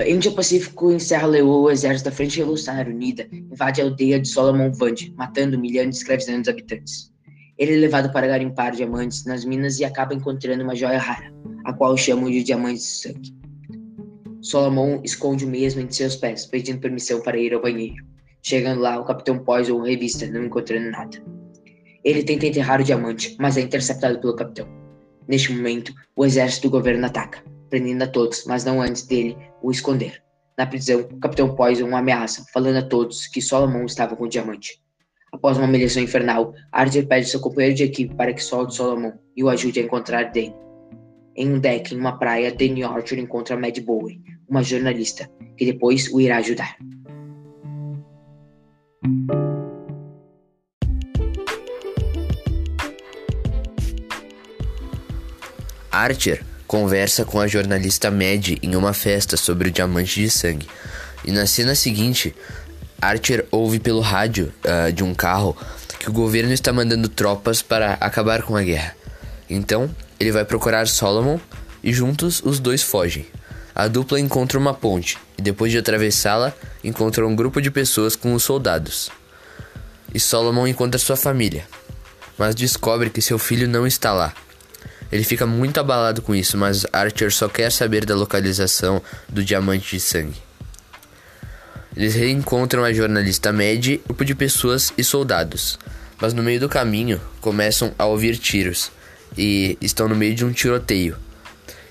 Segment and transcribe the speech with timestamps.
[0.00, 3.84] Em um dia pacífico, em Serra Leoa, o exército da Frente Revolucionária Unida invade a
[3.84, 7.12] aldeia de Solomon Vande, matando, humilhando e escravizando os habitantes.
[7.58, 11.34] Ele é levado para garimpar diamantes nas minas e acaba encontrando uma joia rara,
[11.64, 13.36] a qual chamam de diamante de sangue.
[14.40, 18.06] Solomon esconde o mesmo entre seus pés, pedindo permissão para ir ao banheiro.
[18.40, 21.20] Chegando lá, o capitão Poison o revista, não encontrando nada.
[22.04, 24.68] Ele tenta enterrar o diamante, mas é interceptado pelo capitão.
[25.26, 29.70] Neste momento, o exército do governo ataca, prendendo a todos, mas não antes dele o
[29.70, 30.22] esconder.
[30.56, 34.82] Na prisão, o capitão Poison ameaça, falando a todos que Solomon estava com o diamante.
[35.32, 39.44] Após uma humilhação infernal, Archer pede seu companheiro de equipe para que solte Solomon e
[39.44, 40.54] o ajude a encontrar Dane.
[41.36, 46.12] Em um deck em uma praia, Dane Archer encontra Mad Bowie, uma jornalista, que depois
[46.12, 46.76] o irá ajudar.
[55.92, 60.68] Archer conversa com a jornalista Mad em uma festa sobre o diamante de sangue.
[61.24, 62.36] E na cena seguinte,
[63.00, 65.56] Archer ouve pelo rádio uh, de um carro
[65.98, 68.94] que o governo está mandando tropas para acabar com a guerra.
[69.48, 71.40] Então, ele vai procurar Solomon
[71.82, 73.26] e juntos os dois fogem.
[73.74, 76.52] A dupla encontra uma ponte e depois de atravessá-la,
[76.84, 79.10] encontra um grupo de pessoas com os soldados.
[80.12, 81.66] E Solomon encontra sua família,
[82.36, 84.34] mas descobre que seu filho não está lá.
[85.10, 89.96] Ele fica muito abalado com isso, mas Archer só quer saber da localização do diamante
[89.96, 90.42] de sangue.
[91.96, 95.78] Eles reencontram a jornalista Mad, grupo de pessoas e soldados.
[96.20, 98.90] Mas no meio do caminho começam a ouvir tiros
[99.36, 101.16] e estão no meio de um tiroteio.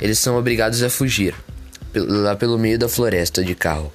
[0.00, 1.34] Eles são obrigados a fugir
[1.94, 3.92] lá pelo meio da floresta de carro.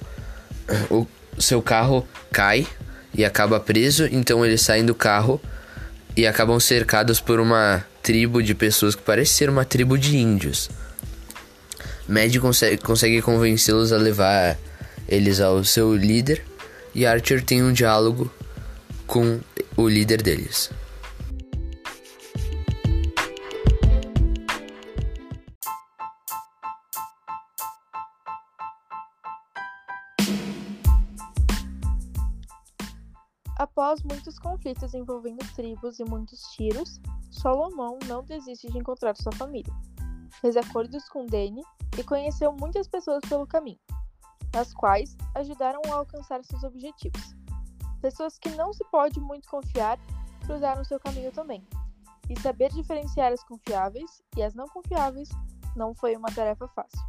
[0.88, 1.06] O
[1.38, 2.66] seu carro cai
[3.14, 5.40] e acaba preso, então eles saem do carro
[6.16, 10.70] e acabam cercados por uma tribo de pessoas que parece ser uma tribo de índios.
[12.08, 14.58] Mad consegue, consegue convencê-los a levar
[15.08, 16.44] eles ao seu líder
[16.94, 18.30] e Archer tem um diálogo
[19.06, 19.40] com
[19.76, 20.70] o líder deles.
[33.56, 36.98] Após muitos conflitos envolvendo tribos e muitos tiros,
[37.30, 39.72] Solomon não desiste de encontrar sua família.
[40.40, 41.62] Fez acordos com Dane
[41.98, 43.78] e conheceu muitas pessoas pelo caminho
[44.56, 47.34] as quais ajudaram a alcançar seus objetivos.
[48.00, 49.98] Pessoas que não se pode muito confiar
[50.44, 51.64] cruzaram seu caminho também.
[52.28, 55.28] E saber diferenciar as confiáveis e as não confiáveis
[55.76, 57.00] não foi uma tarefa fácil.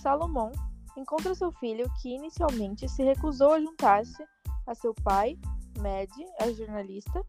[0.00, 0.52] Salomão
[0.96, 4.24] encontra seu filho, que inicialmente se recusou a juntar-se
[4.66, 5.38] a seu pai,
[5.78, 6.10] Mad,
[6.40, 7.24] a jornalista,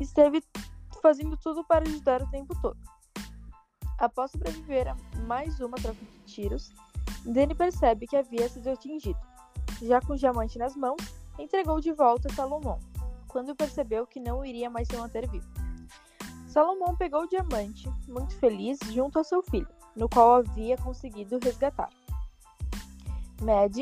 [0.00, 0.42] esteve
[1.04, 2.78] fazendo tudo para ajudar o tempo todo.
[3.98, 6.72] Após sobreviver a mais uma troca de tiros,
[7.26, 9.20] Danny percebe que havia sido atingido.
[9.82, 10.96] Já com o diamante nas mãos,
[11.38, 12.78] entregou de volta a Salomão,
[13.28, 15.46] quando percebeu que não iria mais se manter vivo.
[16.48, 21.90] Salomão pegou o diamante, muito feliz, junto ao seu filho, no qual havia conseguido resgatar.
[23.42, 23.76] Mad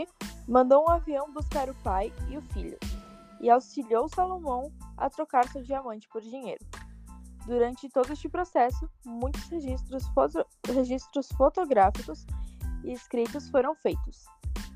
[0.49, 2.79] mandou um avião buscar o pai e o filho,
[3.41, 6.65] e auxiliou Salomão a trocar seu diamante por dinheiro.
[7.47, 12.25] Durante todo este processo, muitos registros, foto registros fotográficos
[12.85, 14.25] e escritos foram feitos.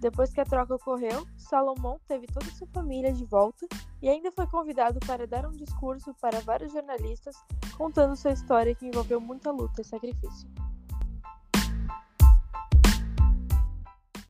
[0.00, 3.66] Depois que a troca ocorreu, Salomão teve toda sua família de volta
[4.03, 7.34] e ainda foi convidado para dar um discurso para vários jornalistas
[7.76, 10.49] contando sua história que envolveu muita luta e sacrifício.